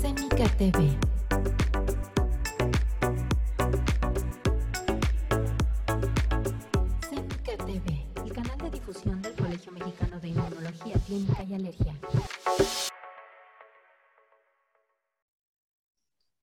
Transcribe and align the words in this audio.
Semika 0.00 0.48
TV. 0.56 0.96
Semika 7.06 7.56
TV, 7.66 8.06
el 8.24 8.32
canal 8.32 8.58
de 8.62 8.70
difusión 8.70 9.20
del 9.20 9.34
Colegio 9.34 9.70
Mexicano 9.72 10.18
de 10.18 10.28
Inmunología 10.28 10.96
Clínica 11.06 11.42
y 11.42 11.52
Alergia. 11.52 11.94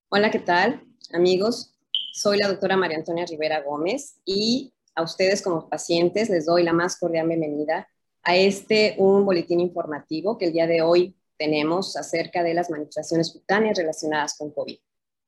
Hola, 0.09 0.29
¿qué 0.29 0.39
tal, 0.39 0.83
amigos? 1.11 1.73
Soy 2.13 2.37
la 2.37 2.49
doctora 2.49 2.77
María 2.77 2.97
Antonia 2.97 3.25
Rivera 3.25 3.63
Gómez 3.63 4.19
y 4.23 4.71
a 4.93 5.01
ustedes 5.01 5.41
como 5.41 5.67
pacientes 5.67 6.29
les 6.29 6.45
doy 6.45 6.61
la 6.61 6.73
más 6.73 6.95
cordial 6.99 7.27
bienvenida 7.27 7.87
a 8.21 8.35
este 8.35 8.93
un 8.99 9.25
boletín 9.25 9.61
informativo 9.61 10.37
que 10.37 10.45
el 10.45 10.53
día 10.53 10.67
de 10.67 10.83
hoy 10.83 11.16
tenemos 11.37 11.95
acerca 11.97 12.43
de 12.43 12.53
las 12.53 12.69
manifestaciones 12.69 13.31
cutáneas 13.31 13.77
relacionadas 13.77 14.37
con 14.37 14.51
COVID. 14.51 14.77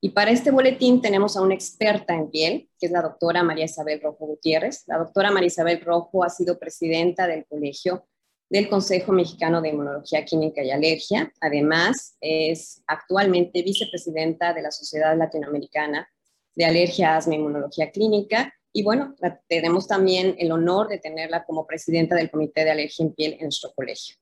Y 0.01 0.09
para 0.11 0.31
este 0.31 0.51
boletín 0.51 1.01
tenemos 1.01 1.35
a 1.35 1.41
una 1.41 1.55
experta 1.55 2.13
en 2.13 2.29
piel, 2.29 2.69
que 2.79 2.85
es 2.85 2.91
la 2.91 3.01
doctora 3.01 3.43
María 3.43 3.65
Isabel 3.65 3.99
Rojo 4.01 4.27
Gutiérrez. 4.27 4.83
La 4.87 4.97
doctora 4.97 5.29
María 5.29 5.47
Isabel 5.47 5.81
Rojo 5.81 6.23
ha 6.23 6.29
sido 6.29 6.57
presidenta 6.57 7.27
del 7.27 7.45
Colegio 7.45 8.07
del 8.49 8.69
Consejo 8.69 9.11
Mexicano 9.11 9.61
de 9.61 9.69
Inmunología 9.69 10.25
Química 10.25 10.63
y 10.63 10.71
Alergia. 10.71 11.31
Además, 11.41 12.15
es 12.21 12.81
actualmente 12.87 13.61
vicepresidenta 13.61 14.53
de 14.53 14.61
la 14.61 14.71
Sociedad 14.71 15.15
Latinoamericana 15.17 16.09
de 16.55 16.65
Alergia, 16.65 17.17
Asma 17.17 17.33
e 17.33 17.37
Inmunología 17.37 17.91
Clínica. 17.91 18.53
Y 18.71 18.83
bueno, 18.83 19.15
tenemos 19.47 19.87
también 19.87 20.35
el 20.39 20.51
honor 20.51 20.87
de 20.87 20.99
tenerla 20.99 21.43
como 21.45 21.67
presidenta 21.67 22.15
del 22.15 22.31
Comité 22.31 22.63
de 22.63 22.71
Alergia 22.71 23.05
en 23.05 23.13
Piel 23.13 23.33
en 23.33 23.43
nuestro 23.43 23.71
colegio. 23.73 24.15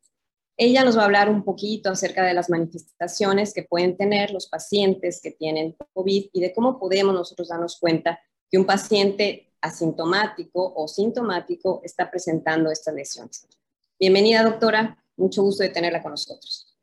Ella 0.59 0.83
nos 0.83 0.97
va 0.97 1.03
a 1.03 1.05
hablar 1.05 1.29
un 1.29 1.43
poquito 1.43 1.91
acerca 1.91 2.23
de 2.23 2.33
las 2.33 2.49
manifestaciones 2.49 3.53
que 3.53 3.61
pueden 3.61 3.95
tener 3.95 4.31
los 4.31 4.47
pacientes 4.47 5.21
que 5.21 5.29
tienen 5.29 5.75
COVID 5.93 6.29
y 6.33 6.41
de 6.41 6.51
cómo 6.51 6.79
podemos 6.79 7.13
nosotros 7.13 7.49
darnos 7.49 7.77
cuenta 7.79 8.19
que 8.49 8.57
un 8.57 8.65
paciente 8.65 9.53
asintomático 9.61 10.73
o 10.75 10.87
sintomático 10.87 11.81
está 11.83 12.09
presentando 12.09 12.71
estas 12.71 12.95
lesiones. 12.95 13.47
Bienvenida, 13.99 14.43
doctora. 14.43 14.97
Mucho 15.15 15.43
gusto 15.43 15.61
de 15.61 15.69
tenerla 15.69 16.01
con 16.01 16.11
nosotros. 16.11 16.75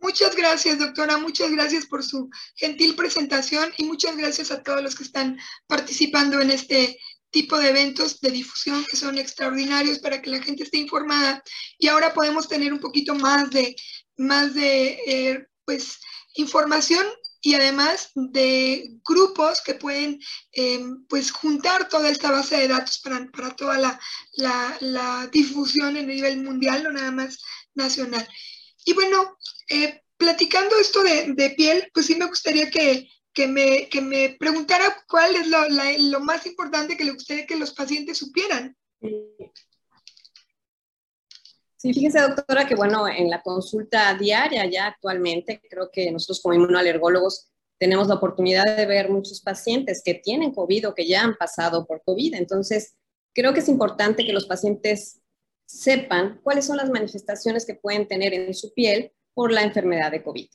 Muchas 0.00 0.34
gracias, 0.34 0.78
doctora. 0.78 1.18
Muchas 1.18 1.50
gracias 1.50 1.84
por 1.84 2.02
su 2.02 2.30
gentil 2.56 2.96
presentación 2.96 3.70
y 3.76 3.84
muchas 3.84 4.16
gracias 4.16 4.50
a 4.50 4.62
todos 4.62 4.82
los 4.82 4.94
que 4.94 5.04
están 5.04 5.38
participando 5.66 6.40
en 6.40 6.50
este 6.50 6.98
tipo 7.32 7.58
de 7.58 7.70
eventos 7.70 8.20
de 8.20 8.30
difusión 8.30 8.84
que 8.88 8.96
son 8.96 9.18
extraordinarios 9.18 9.98
para 9.98 10.22
que 10.22 10.30
la 10.30 10.42
gente 10.42 10.62
esté 10.62 10.78
informada 10.78 11.42
y 11.78 11.88
ahora 11.88 12.14
podemos 12.14 12.46
tener 12.46 12.72
un 12.72 12.78
poquito 12.78 13.14
más 13.14 13.50
de, 13.50 13.74
más 14.16 14.54
de 14.54 14.98
eh, 15.06 15.46
pues, 15.64 15.98
información 16.34 17.04
y 17.40 17.54
además 17.54 18.10
de 18.14 18.98
grupos 19.04 19.62
que 19.62 19.74
pueden 19.74 20.20
eh, 20.52 20.84
pues 21.08 21.32
juntar 21.32 21.88
toda 21.88 22.08
esta 22.08 22.30
base 22.30 22.56
de 22.56 22.68
datos 22.68 23.00
para, 23.00 23.26
para 23.32 23.56
toda 23.56 23.78
la, 23.78 24.00
la, 24.34 24.76
la, 24.80 25.26
difusión 25.32 25.96
en 25.96 26.06
nivel 26.06 26.44
mundial, 26.44 26.84
no 26.84 26.92
nada 26.92 27.10
más 27.10 27.38
nacional. 27.74 28.28
Y 28.84 28.92
bueno, 28.92 29.36
eh, 29.68 30.02
platicando 30.16 30.76
esto 30.76 31.02
de, 31.02 31.32
de, 31.34 31.50
piel, 31.50 31.90
pues 31.92 32.06
sí 32.06 32.14
me 32.14 32.26
gustaría 32.26 32.70
que, 32.70 33.08
que 33.32 33.46
me, 33.46 33.88
que 33.88 34.00
me 34.00 34.36
preguntara 34.38 34.84
cuál 35.08 35.34
es 35.36 35.46
lo, 35.48 35.58
lo, 36.10 36.20
más 36.20 36.46
importante 36.46 36.96
que 36.96 37.04
le 37.04 37.12
gustaría 37.12 37.46
que 37.46 37.56
los 37.56 37.72
pacientes 37.72 38.18
supieran. 38.18 38.76
Sí, 41.76 41.92
fíjese, 41.92 42.20
doctora, 42.20 42.66
que 42.66 42.74
bueno, 42.74 43.08
en 43.08 43.28
la 43.28 43.42
consulta 43.42 44.14
diaria 44.14 44.66
ya 44.66 44.86
actualmente, 44.86 45.60
creo 45.68 45.90
que 45.90 46.12
nosotros 46.12 46.40
como 46.40 46.54
inmunoalergólogos 46.54 47.48
tenemos 47.78 48.06
la 48.06 48.14
oportunidad 48.14 48.76
de 48.76 48.86
ver 48.86 49.10
muchos 49.10 49.40
pacientes 49.40 50.02
que 50.04 50.14
tienen 50.14 50.54
COVID 50.54 50.88
o 50.88 50.94
que 50.94 51.08
ya 51.08 51.22
han 51.22 51.36
pasado 51.36 51.84
por 51.84 52.02
COVID. 52.04 52.34
Entonces, 52.34 52.94
creo 53.34 53.52
que 53.52 53.58
es 53.60 53.68
importante 53.68 54.24
que 54.24 54.32
los 54.32 54.46
pacientes 54.46 55.20
sepan 55.66 56.40
cuáles 56.44 56.66
son 56.66 56.76
las 56.76 56.90
manifestaciones 56.90 57.66
que 57.66 57.74
pueden 57.74 58.06
tener 58.06 58.34
en 58.34 58.54
su 58.54 58.72
piel 58.72 59.12
por 59.34 59.50
la 59.50 59.62
enfermedad 59.62 60.12
de 60.12 60.22
COVID. 60.22 60.48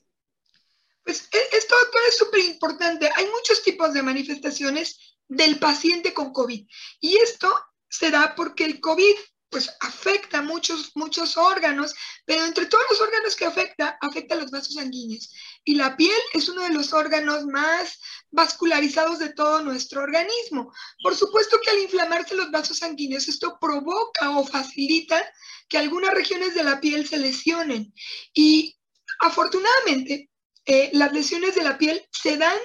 Pues 1.07 1.29
esto, 1.31 1.75
es 2.09 2.17
súper 2.17 2.41
importante. 2.41 3.09
Hay 3.15 3.27
muchos 3.27 3.63
tipos 3.63 3.93
de 3.93 4.03
manifestaciones 4.03 5.15
del 5.29 5.57
paciente 5.57 6.13
con 6.13 6.33
COVID 6.33 6.67
y 6.99 7.15
esto 7.15 7.57
se 7.89 8.11
da 8.11 8.35
porque 8.35 8.65
el 8.65 8.81
COVID 8.81 9.15
pues 9.49 9.73
afecta 9.79 10.41
muchos, 10.41 10.91
muchos 10.95 11.37
órganos, 11.37 11.95
pero 12.25 12.43
entre 12.43 12.65
todos 12.65 12.83
los 12.89 12.99
órganos 12.99 13.37
que 13.37 13.45
afecta, 13.45 13.97
afecta 14.01 14.35
los 14.35 14.51
vasos 14.51 14.73
sanguíneos. 14.73 15.33
Y 15.63 15.75
la 15.75 15.95
piel 15.95 16.19
es 16.33 16.49
uno 16.49 16.63
de 16.63 16.73
los 16.73 16.91
órganos 16.91 17.45
más 17.45 18.01
vascularizados 18.29 19.17
de 19.19 19.29
todo 19.29 19.61
nuestro 19.61 20.03
organismo. 20.03 20.73
Por 21.01 21.15
supuesto 21.15 21.57
que 21.63 21.69
al 21.69 21.79
inflamarse 21.79 22.35
los 22.35 22.51
vasos 22.51 22.79
sanguíneos, 22.79 23.29
esto 23.29 23.57
provoca 23.61 24.37
o 24.37 24.45
facilita 24.45 25.23
que 25.69 25.77
algunas 25.77 26.13
regiones 26.13 26.53
de 26.53 26.65
la 26.65 26.81
piel 26.81 27.07
se 27.07 27.17
lesionen. 27.17 27.93
Y 28.33 28.75
afortunadamente, 29.21 30.29
eh, 30.67 30.89
las 30.93 31.13
lesiones 31.13 31.55
de 31.55 31.63
la 31.63 31.77
piel 31.77 32.05
se 32.11 32.37
dan 32.37 32.57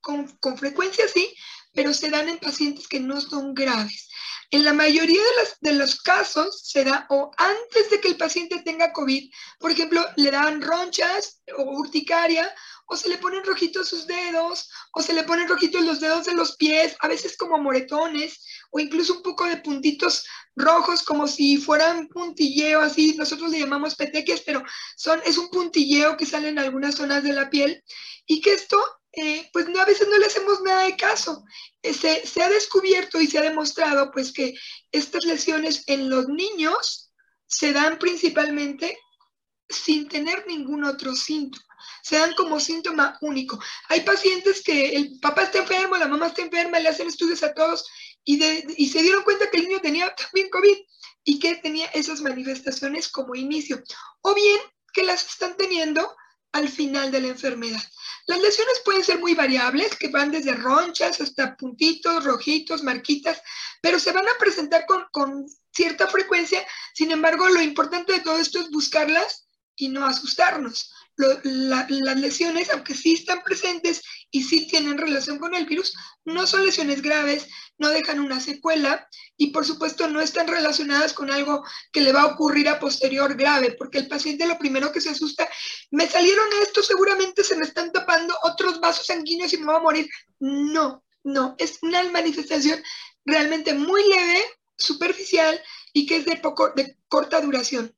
con, 0.00 0.28
con, 0.38 0.56
frecuencia, 0.56 1.08
sí, 1.08 1.34
pero 1.72 1.92
se 1.92 2.10
dan 2.10 2.28
en 2.28 2.38
pacientes 2.38 2.86
que 2.86 3.00
no 3.00 3.20
son 3.20 3.54
graves. 3.54 4.08
En 4.50 4.64
la 4.64 4.72
mayoría 4.72 5.20
de, 5.20 5.36
las, 5.38 5.56
de 5.60 5.72
los 5.72 6.00
casos 6.00 6.62
se 6.64 6.84
da 6.84 7.06
o 7.10 7.32
antes 7.36 7.90
de 7.90 8.00
que 8.00 8.08
el 8.08 8.16
paciente 8.16 8.62
tenga 8.62 8.92
COVID, 8.92 9.32
por 9.58 9.70
ejemplo, 9.70 10.04
le 10.16 10.30
dan 10.30 10.62
ronchas 10.62 11.42
o 11.56 11.62
urticaria, 11.62 12.54
o 12.86 12.96
se 12.96 13.08
le 13.08 13.18
ponen 13.18 13.44
rojitos 13.44 13.88
sus 13.88 14.06
dedos, 14.06 14.70
o 14.92 15.02
se 15.02 15.12
le 15.12 15.24
ponen 15.24 15.48
rojitos 15.48 15.84
los 15.84 16.00
dedos 16.00 16.24
de 16.24 16.34
los 16.34 16.56
pies, 16.56 16.96
a 17.00 17.08
veces 17.08 17.36
como 17.36 17.58
moretones, 17.58 18.44
o 18.70 18.80
incluso 18.80 19.14
un 19.14 19.22
poco 19.22 19.44
de 19.44 19.56
puntitos 19.58 20.24
rojos 20.54 21.02
como 21.02 21.26
si 21.26 21.58
fueran 21.58 22.08
puntilleo, 22.08 22.80
así 22.80 23.14
nosotros 23.16 23.50
le 23.50 23.60
llamamos 23.60 23.94
petequias, 23.94 24.40
pero 24.40 24.62
son, 24.96 25.20
es 25.24 25.36
un 25.36 25.50
puntilleo 25.50 26.16
que 26.16 26.26
sale 26.26 26.48
en 26.48 26.58
algunas 26.58 26.94
zonas 26.94 27.22
de 27.22 27.32
la 27.32 27.50
piel 27.50 27.82
y 28.26 28.40
que 28.40 28.54
esto, 28.54 28.78
eh, 29.12 29.48
pues 29.52 29.68
no, 29.68 29.80
a 29.80 29.84
veces 29.84 30.08
no 30.08 30.18
le 30.18 30.26
hacemos 30.26 30.62
nada 30.62 30.84
de 30.84 30.96
caso. 30.96 31.44
Eh, 31.82 31.92
se, 31.92 32.26
se, 32.26 32.42
ha 32.42 32.48
descubierto 32.48 33.20
y 33.20 33.26
se 33.26 33.38
ha 33.38 33.42
demostrado 33.42 34.10
pues 34.10 34.32
que 34.32 34.54
estas 34.92 35.24
lesiones 35.24 35.84
en 35.86 36.08
los 36.08 36.28
niños 36.28 37.12
se 37.46 37.72
dan 37.72 37.98
principalmente 37.98 38.98
sin 39.68 40.08
tener 40.08 40.46
ningún 40.46 40.84
otro 40.84 41.14
síntoma 41.14 41.66
se 42.06 42.16
dan 42.16 42.34
como 42.34 42.60
síntoma 42.60 43.18
único. 43.20 43.58
Hay 43.88 44.02
pacientes 44.02 44.62
que 44.62 44.94
el 44.94 45.18
papá 45.18 45.42
está 45.42 45.58
enfermo, 45.58 45.96
la 45.96 46.06
mamá 46.06 46.28
está 46.28 46.42
enferma, 46.42 46.78
le 46.78 46.88
hacen 46.88 47.08
estudios 47.08 47.42
a 47.42 47.52
todos 47.52 47.84
y, 48.22 48.38
se 48.38 49.02
dieron 49.02 49.24
cuenta 49.24 49.50
que 49.50 49.58
el 49.58 49.64
niño 49.64 49.80
tenía 49.80 50.14
también 50.14 50.48
COVID 50.50 50.76
y 51.24 51.38
que 51.40 51.56
tenía 51.56 51.86
esas 51.86 52.20
manifestaciones 52.20 53.08
como 53.08 53.34
inicio, 53.34 53.82
o 54.20 54.34
bien 54.34 54.60
que 54.92 55.02
las 55.02 55.26
están 55.26 55.56
teniendo 55.56 56.16
al 56.52 56.68
final 56.68 57.10
de 57.10 57.22
la 57.22 57.28
enfermedad. 57.28 57.82
Las 58.28 58.40
lesiones 58.40 58.80
pueden 58.84 59.02
ser 59.02 59.18
muy 59.18 59.34
variables, 59.34 59.96
que 59.96 60.08
van 60.08 60.30
desde 60.30 60.54
ronchas 60.54 61.20
hasta 61.20 61.56
puntitos, 61.56 62.24
rojitos, 62.24 62.84
marquitas, 62.84 63.42
pero 63.82 63.98
se 63.98 64.12
van 64.12 64.26
a 64.28 64.38
presentar 64.38 64.86
con, 64.86 65.04
con 65.10 65.44
cierta 65.72 66.06
frecuencia. 66.06 66.64
Sin 66.94 67.10
embargo, 67.10 67.48
lo 67.48 67.60
importante 67.60 68.12
de 68.12 68.20
todo 68.20 68.38
esto 68.38 68.60
es 68.60 68.70
buscarlas 68.70 69.45
y 69.76 69.88
no 69.88 70.06
asustarnos 70.06 70.90
las 71.16 72.20
lesiones, 72.20 72.70
aunque 72.70 72.94
sí 72.94 73.14
están 73.14 73.42
presentes 73.42 74.02
y 74.30 74.42
sí 74.42 74.66
tienen 74.66 74.98
relación 74.98 75.38
con 75.38 75.54
el 75.54 75.66
virus, 75.66 75.94
no 76.24 76.46
son 76.46 76.64
lesiones 76.64 77.00
graves, 77.00 77.46
no 77.78 77.88
dejan 77.88 78.20
una 78.20 78.40
secuela 78.40 79.08
y 79.36 79.48
por 79.48 79.64
supuesto 79.64 80.08
no 80.08 80.20
están 80.20 80.46
relacionadas 80.46 81.12
con 81.12 81.30
algo 81.30 81.64
que 81.92 82.02
le 82.02 82.12
va 82.12 82.22
a 82.22 82.26
ocurrir 82.26 82.68
a 82.68 82.78
posterior 82.78 83.34
grave, 83.34 83.74
porque 83.78 83.98
el 83.98 84.08
paciente 84.08 84.46
lo 84.46 84.58
primero 84.58 84.92
que 84.92 85.00
se 85.00 85.10
asusta, 85.10 85.48
me 85.90 86.08
salieron 86.08 86.46
esto, 86.62 86.82
seguramente 86.82 87.44
se 87.44 87.56
me 87.56 87.64
están 87.64 87.92
tapando 87.92 88.34
otros 88.42 88.80
vasos 88.80 89.06
sanguíneos 89.06 89.52
y 89.52 89.58
me 89.58 89.66
voy 89.66 89.76
a 89.76 89.80
morir. 89.80 90.08
No, 90.38 91.02
no, 91.24 91.54
es 91.58 91.78
una 91.82 92.02
manifestación 92.10 92.82
realmente 93.24 93.72
muy 93.74 94.02
leve, 94.08 94.44
superficial 94.76 95.58
y 95.94 96.06
que 96.06 96.18
es 96.18 96.26
de 96.26 96.36
poco, 96.36 96.72
de 96.76 96.98
corta 97.08 97.40
duración. 97.40 97.95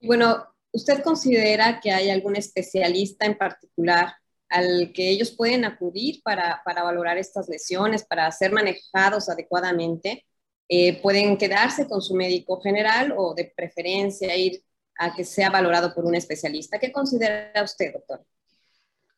Bueno, 0.00 0.50
¿Usted 0.72 1.02
considera 1.02 1.80
que 1.80 1.90
hay 1.90 2.10
algún 2.10 2.36
especialista 2.36 3.26
en 3.26 3.36
particular 3.36 4.14
al 4.48 4.92
que 4.92 5.08
ellos 5.10 5.32
pueden 5.32 5.64
acudir 5.64 6.22
para, 6.22 6.62
valorar 6.64 7.18
estas 7.18 7.48
lesiones, 7.48 8.04
para 8.04 8.30
ser 8.30 8.52
manejados 8.52 9.28
adecuadamente? 9.28 10.24
Eh, 10.68 11.00
¿Pueden 11.02 11.36
quedarse 11.36 11.88
con 11.88 12.00
su 12.00 12.14
médico 12.14 12.60
general 12.60 13.12
o 13.16 13.34
de 13.34 13.52
preferencia 13.56 14.36
ir 14.36 14.62
a 14.98 15.14
que 15.14 15.24
sea 15.24 15.50
valorado 15.50 15.92
por 15.92 16.04
un 16.04 16.14
especialista? 16.14 16.78
¿Qué 16.78 16.92
considera 16.92 17.62
usted, 17.64 17.92
doctor? 17.92 18.24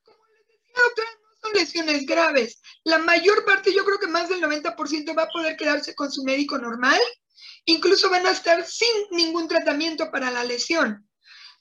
Como 0.07 0.25
les 0.29 0.47
decía, 0.47 0.81
no 0.81 1.39
son 1.43 1.53
lesiones 1.53 2.07
graves. 2.07 2.63
La 2.85 2.97
mayor 2.99 3.45
parte, 3.45 3.75
yo 3.75 3.85
creo 3.85 3.99
que 3.99 4.07
más 4.07 4.31
del 4.31 4.41
90% 4.41 5.17
va 5.17 5.25
a 5.25 5.29
poder 5.29 5.57
quedarse 5.57 5.95
con 5.95 6.11
su 6.11 6.25
médico 6.25 6.57
normal. 6.57 7.01
Incluso 7.65 8.11
van 8.11 8.27
a 8.27 8.33
estar 8.33 8.67
sin 8.67 8.89
ningún 9.11 9.49
tratamiento 9.49 10.11
para 10.11 10.31
la 10.31 10.45
lesión. 10.45 11.09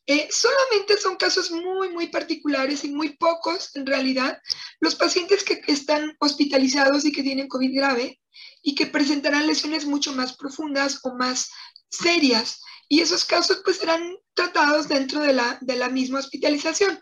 Eh, 0.07 0.27
solamente 0.31 0.97
son 0.97 1.15
casos 1.15 1.51
muy, 1.51 1.89
muy 1.89 2.07
particulares 2.07 2.83
y 2.83 2.89
muy 2.89 3.15
pocos 3.17 3.75
en 3.75 3.85
realidad 3.85 4.41
los 4.79 4.95
pacientes 4.95 5.43
que 5.43 5.61
están 5.67 6.15
hospitalizados 6.19 7.05
y 7.05 7.11
que 7.11 7.21
tienen 7.21 7.47
COVID 7.47 7.75
grave 7.75 8.19
y 8.63 8.73
que 8.73 8.87
presentarán 8.87 9.45
lesiones 9.45 9.85
mucho 9.85 10.11
más 10.13 10.35
profundas 10.35 10.99
o 11.03 11.13
más 11.15 11.49
serias. 11.89 12.61
Y 12.87 13.01
esos 13.01 13.25
casos 13.25 13.61
pues 13.63 13.77
serán 13.77 14.17
tratados 14.33 14.87
dentro 14.87 15.21
de 15.21 15.33
la, 15.33 15.57
de 15.61 15.75
la 15.75 15.89
misma 15.89 16.19
hospitalización. 16.19 16.99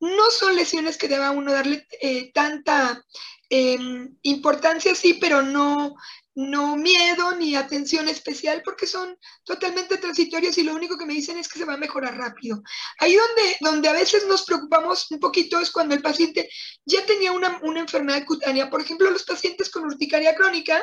No 0.00 0.30
son 0.30 0.54
lesiones 0.56 0.98
que 0.98 1.08
deba 1.08 1.30
uno 1.30 1.52
darle 1.52 1.86
eh, 2.00 2.32
tanta 2.32 3.02
em, 3.48 4.16
importancia, 4.22 4.94
sí, 4.94 5.14
pero 5.14 5.42
no 5.42 5.94
no 6.34 6.76
miedo 6.76 7.36
ni 7.36 7.54
atención 7.54 8.08
especial 8.08 8.62
porque 8.64 8.86
son 8.86 9.16
totalmente 9.44 9.98
transitorios 9.98 10.56
y 10.58 10.62
lo 10.62 10.74
único 10.74 10.96
que 10.96 11.06
me 11.06 11.14
dicen 11.14 11.36
es 11.36 11.48
que 11.48 11.58
se 11.58 11.64
va 11.64 11.74
a 11.74 11.78
mejorar 11.78 12.16
rápido. 12.16 12.62
Ahí 12.98 13.14
donde, 13.14 13.56
donde 13.60 13.88
a 13.88 13.92
veces 13.92 14.26
nos 14.26 14.44
preocupamos 14.44 15.10
un 15.10 15.20
poquito 15.20 15.60
es 15.60 15.70
cuando 15.70 15.94
el 15.94 16.02
paciente 16.02 16.48
ya 16.84 17.04
tenía 17.04 17.32
una, 17.32 17.60
una 17.62 17.80
enfermedad 17.80 18.24
cutánea. 18.24 18.70
Por 18.70 18.80
ejemplo, 18.80 19.10
los 19.10 19.24
pacientes 19.24 19.70
con 19.70 19.84
urticaria 19.84 20.34
crónica 20.34 20.82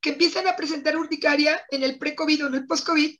que 0.00 0.10
empiezan 0.10 0.46
a 0.46 0.56
presentar 0.56 0.96
urticaria 0.96 1.64
en 1.70 1.82
el 1.82 1.98
pre-COVID 1.98 2.44
o 2.44 2.48
en 2.48 2.54
el 2.54 2.66
post-COVID, 2.66 3.16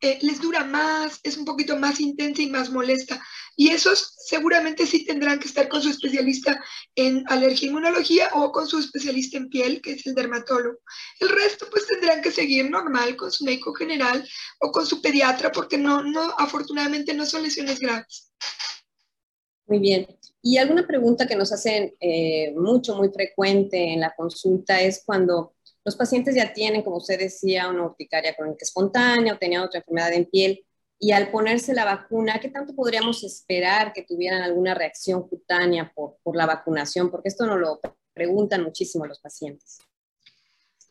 eh, 0.00 0.18
les 0.22 0.40
dura 0.40 0.64
más, 0.64 1.20
es 1.22 1.36
un 1.36 1.44
poquito 1.44 1.76
más 1.76 2.00
intensa 2.00 2.42
y 2.42 2.50
más 2.50 2.70
molesta. 2.70 3.22
Y 3.56 3.68
esos 3.68 4.14
seguramente 4.16 4.86
sí 4.86 5.04
tendrán 5.04 5.38
que 5.38 5.48
estar 5.48 5.68
con 5.68 5.82
su 5.82 5.90
especialista 5.90 6.62
en 6.94 7.24
alergia 7.28 7.68
inmunología 7.68 8.30
o 8.34 8.50
con 8.52 8.66
su 8.66 8.78
especialista 8.78 9.36
en 9.36 9.50
piel, 9.50 9.82
que 9.82 9.92
es 9.92 10.06
el 10.06 10.14
dermatólogo. 10.14 10.78
El 11.18 11.28
resto 11.28 11.66
pues 11.70 11.86
tendrán 11.86 12.22
que 12.22 12.30
seguir 12.30 12.70
normal 12.70 13.16
con 13.16 13.30
su 13.30 13.44
médico 13.44 13.74
general 13.74 14.26
o 14.60 14.72
con 14.72 14.86
su 14.86 15.02
pediatra 15.02 15.52
porque 15.52 15.76
no, 15.76 16.02
no, 16.02 16.34
afortunadamente 16.38 17.12
no 17.12 17.26
son 17.26 17.42
lesiones 17.42 17.78
graves. 17.78 18.32
Muy 19.66 19.78
bien. 19.78 20.06
Y 20.42 20.56
alguna 20.56 20.86
pregunta 20.86 21.26
que 21.26 21.36
nos 21.36 21.52
hacen 21.52 21.94
eh, 22.00 22.52
mucho, 22.56 22.96
muy 22.96 23.10
frecuente 23.10 23.92
en 23.92 24.00
la 24.00 24.14
consulta 24.16 24.80
es 24.80 25.02
cuando 25.04 25.54
los 25.84 25.96
pacientes 25.96 26.34
ya 26.34 26.52
tienen, 26.52 26.82
como 26.82 26.98
usted 26.98 27.18
decía, 27.18 27.68
una 27.68 27.84
urticaria 27.84 28.34
crónica 28.34 28.64
espontánea 28.64 29.34
o 29.34 29.38
tenían 29.38 29.62
otra 29.62 29.80
enfermedad 29.80 30.12
en 30.12 30.26
piel 30.26 30.64
y 31.02 31.12
al 31.12 31.30
ponerse 31.30 31.72
la 31.72 31.86
vacuna, 31.86 32.38
¿qué 32.40 32.50
tanto 32.50 32.74
podríamos 32.74 33.24
esperar 33.24 33.94
que 33.94 34.02
tuvieran 34.02 34.42
alguna 34.42 34.74
reacción 34.74 35.26
cutánea 35.26 35.90
por, 35.94 36.18
por 36.22 36.36
la 36.36 36.44
vacunación? 36.44 37.10
Porque 37.10 37.30
esto 37.30 37.46
nos 37.46 37.58
lo 37.58 37.80
preguntan 38.12 38.62
muchísimo 38.62 39.06
los 39.06 39.18
pacientes. 39.18 39.78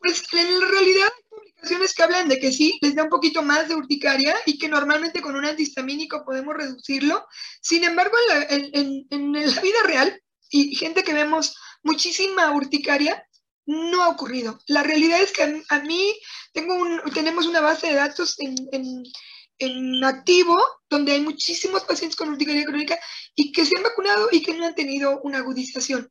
Pues 0.00 0.24
en 0.32 0.60
realidad 0.60 1.08
hay 1.14 1.28
publicaciones 1.28 1.94
que 1.94 2.02
hablan 2.02 2.28
de 2.28 2.40
que 2.40 2.50
sí, 2.50 2.76
les 2.82 2.96
da 2.96 3.04
un 3.04 3.08
poquito 3.08 3.42
más 3.42 3.68
de 3.68 3.76
urticaria 3.76 4.34
y 4.46 4.58
que 4.58 4.68
normalmente 4.68 5.20
con 5.20 5.36
un 5.36 5.44
antihistamínico 5.44 6.24
podemos 6.24 6.56
reducirlo. 6.56 7.24
Sin 7.60 7.84
embargo, 7.84 8.16
en 8.48 8.70
en, 8.72 9.06
en 9.10 9.32
la 9.32 9.60
vida 9.60 9.78
real 9.84 10.20
y 10.50 10.74
gente 10.74 11.04
que 11.04 11.14
vemos 11.14 11.56
muchísima 11.84 12.50
urticaria, 12.50 13.24
no 13.66 14.02
ha 14.02 14.08
ocurrido. 14.08 14.58
La 14.66 14.82
realidad 14.82 15.20
es 15.20 15.32
que 15.32 15.62
a, 15.68 15.80
mí 15.80 16.14
tengo 16.52 16.74
tenemos 17.14 17.46
una 17.46 17.60
base 17.60 17.88
de 17.88 17.94
datos 17.94 18.36
en, 18.38 18.56
en, 18.72 20.04
activo 20.04 20.58
donde 20.88 21.12
hay 21.12 21.20
muchísimos 21.20 21.84
pacientes 21.84 22.16
con 22.16 22.30
urticaria 22.30 22.64
crónica 22.64 22.98
y 23.34 23.52
que 23.52 23.66
se 23.66 23.76
han 23.76 23.82
vacunado 23.82 24.28
y 24.32 24.42
que 24.42 24.54
no 24.54 24.66
han 24.66 24.74
tenido 24.74 25.20
una 25.22 25.38
agudización. 25.38 26.10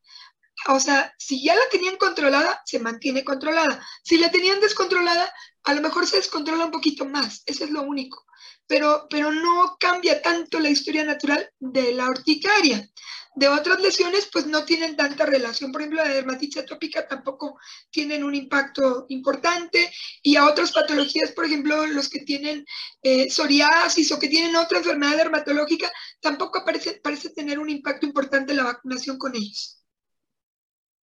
O 0.68 0.80
sea, 0.80 1.14
si 1.18 1.44
ya 1.44 1.56
la 1.56 1.68
tenían 1.72 1.98
controlada, 1.98 2.62
se 2.66 2.80
mantiene 2.80 3.24
controlada. 3.24 3.86
Si 4.04 4.18
la 4.18 4.30
tenían 4.30 4.60
descontrolada, 4.60 5.34
a 5.64 5.74
lo 5.74 5.82
mejor 5.82 6.06
se 6.06 6.18
descontrola 6.18 6.66
un 6.66 6.72
poquito 6.72 7.06
más. 7.06 7.44
Eso 7.46 7.64
es 7.64 7.72
lo 7.72 7.84
único. 7.84 8.26
Pero, 8.68 9.08
pero 9.10 9.32
no 9.32 9.78
cambia 9.80 10.22
tanto 10.22 10.60
la 10.60 10.70
historia 10.70 11.04
natural 11.04 11.50
de 11.60 11.94
la 11.94 12.08
urticaria 12.08 12.90
de 13.36 13.48
otras 13.48 13.80
lesiones, 13.80 14.28
pues 14.32 14.48
no 14.48 14.66
tienen 14.66 14.96
tanta 14.98 15.26
relación. 15.26 15.72
Por 15.72 15.82
ejemplo, 15.82 16.04
la 16.04 16.14
dermatitis 16.14 16.64
atópica 16.64 17.08
tampoco 17.08 17.58
tienen 17.90 18.24
un 18.24 18.36
impacto 18.36 19.06
importante 19.10 19.90
y 20.22 20.36
a 20.36 20.46
otras 20.46 20.72
patologías, 20.72 21.32
por 21.32 21.46
ejemplo, 21.46 21.86
los 21.88 22.10
que 22.10 22.20
tienen 22.20 22.66
eh, 23.02 23.30
psoriasis 23.30 24.12
o 24.12 24.20
que 24.20 24.28
tienen 24.28 24.56
otra 24.56 24.80
enfermedad 24.80 25.16
dermatológica, 25.16 25.90
tampoco 26.20 26.66
parece, 26.66 27.00
parece 27.02 27.30
tener 27.30 27.60
un 27.60 27.70
impacto 27.70 28.06
importante 28.06 28.54
la 28.54 28.64
vacunación 28.64 29.18
con 29.18 29.36
ellos. 29.36 29.79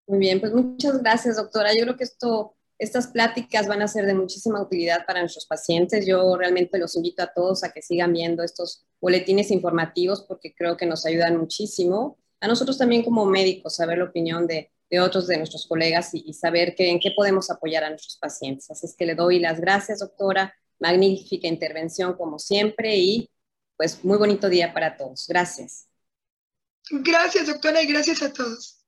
Muy 0.06 0.18
bien, 0.18 0.40
pues 0.40 0.52
muchas 0.52 0.98
gracias, 1.02 1.36
doctora. 1.36 1.70
Yo 1.74 1.82
creo 1.82 1.96
que 1.96 2.04
esto 2.04 2.56
estas 2.78 3.06
pláticas 3.06 3.66
van 3.66 3.82
a 3.82 3.88
ser 3.88 4.06
de 4.06 4.14
muchísima 4.14 4.60
utilidad 4.60 5.06
para 5.06 5.20
nuestros 5.20 5.46
pacientes. 5.46 6.06
Yo 6.06 6.36
realmente 6.36 6.78
los 6.78 6.94
invito 6.96 7.22
a 7.22 7.32
todos 7.32 7.64
a 7.64 7.72
que 7.72 7.82
sigan 7.82 8.12
viendo 8.12 8.42
estos 8.42 8.84
boletines 9.00 9.50
informativos 9.50 10.22
porque 10.22 10.54
creo 10.54 10.76
que 10.76 10.86
nos 10.86 11.06
ayudan 11.06 11.38
muchísimo 11.38 12.18
a 12.40 12.48
nosotros 12.48 12.76
también 12.76 13.02
como 13.02 13.24
médicos 13.24 13.76
saber 13.76 13.98
la 13.98 14.04
opinión 14.04 14.46
de, 14.46 14.70
otros 15.00 15.26
de 15.26 15.38
nuestros 15.38 15.66
colegas 15.66 16.10
y, 16.12 16.32
saber 16.34 16.74
que, 16.74 16.90
en 16.90 17.00
qué 17.00 17.10
podemos 17.16 17.50
apoyar 17.50 17.82
a 17.82 17.90
nuestros 17.90 18.18
pacientes. 18.18 18.70
Así 18.70 18.86
es 18.86 18.94
que 18.94 19.06
le 19.06 19.14
doy 19.14 19.38
las 19.40 19.60
gracias, 19.60 20.00
doctora. 20.00 20.54
Magnífica 20.78 21.48
intervención 21.48 22.12
como 22.14 22.38
siempre 22.38 22.96
y 22.96 23.30
pues 23.76 24.04
muy 24.04 24.18
bonito 24.18 24.48
día 24.48 24.74
para 24.74 24.96
todos. 24.96 25.26
Gracias. 25.26 25.88
Gracias, 26.90 27.46
doctora, 27.46 27.82
y 27.82 27.86
gracias 27.86 28.22
a 28.22 28.32
todos. 28.32 28.85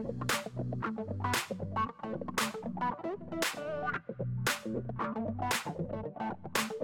Thank 0.00 0.22
you. 6.72 6.77